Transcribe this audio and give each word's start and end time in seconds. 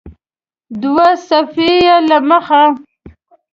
دوه 0.81 1.07
صفحې 1.29 1.71
یې 1.85 1.95
له 2.09 2.17
مخه 2.29 2.63